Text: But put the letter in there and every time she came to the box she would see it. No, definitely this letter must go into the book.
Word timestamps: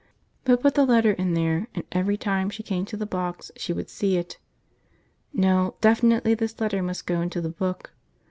But 0.45 0.63
put 0.63 0.73
the 0.73 0.83
letter 0.83 1.11
in 1.11 1.35
there 1.35 1.67
and 1.75 1.83
every 1.91 2.17
time 2.17 2.49
she 2.49 2.63
came 2.63 2.85
to 2.85 2.97
the 2.97 3.05
box 3.05 3.51
she 3.55 3.71
would 3.71 3.87
see 3.91 4.17
it. 4.17 4.39
No, 5.31 5.75
definitely 5.79 6.33
this 6.33 6.59
letter 6.59 6.81
must 6.81 7.05
go 7.05 7.21
into 7.21 7.39
the 7.39 7.49
book. 7.49 7.91